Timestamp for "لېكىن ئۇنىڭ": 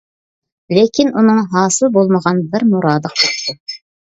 0.77-1.41